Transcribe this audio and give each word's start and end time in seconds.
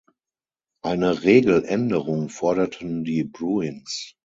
Eine 0.83 1.21
Regeländerung 1.21 2.29
forderten 2.29 3.03
die 3.03 3.23
Bruins. 3.23 4.15